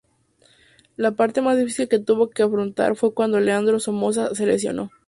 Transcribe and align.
La 0.97 1.11
parte 1.11 1.43
más 1.43 1.59
difícil 1.59 1.87
que 1.87 1.99
tuvo 1.99 2.31
que 2.31 2.41
afrontar 2.41 2.95
fue 2.95 3.13
cuando 3.13 3.39
Leandro 3.39 3.79
Somoza 3.79 4.33
se 4.33 4.47
lesionó. 4.47 4.89